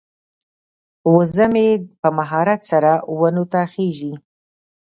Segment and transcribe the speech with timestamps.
[1.15, 1.67] وزه مې
[2.01, 4.13] په مهارت سره ونو ته خیژي.